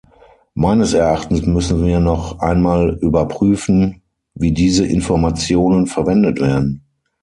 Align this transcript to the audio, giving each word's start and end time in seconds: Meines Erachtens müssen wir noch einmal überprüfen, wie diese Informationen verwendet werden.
Meines 0.55 0.93
Erachtens 0.93 1.43
müssen 1.43 1.85
wir 1.85 1.99
noch 1.99 2.39
einmal 2.39 2.97
überprüfen, 3.03 4.01
wie 4.33 4.51
diese 4.51 4.83
Informationen 4.83 5.85
verwendet 5.85 6.39
werden. 6.41 6.81